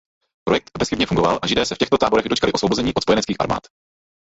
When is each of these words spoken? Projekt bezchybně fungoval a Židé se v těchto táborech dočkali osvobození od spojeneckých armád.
Projekt 0.47 0.71
bezchybně 0.79 1.05
fungoval 1.05 1.39
a 1.41 1.47
Židé 1.47 1.65
se 1.65 1.75
v 1.75 1.77
těchto 1.77 1.97
táborech 1.97 2.27
dočkali 2.29 2.53
osvobození 2.53 2.93
od 2.93 3.01
spojeneckých 3.03 3.37
armád. 3.41 3.63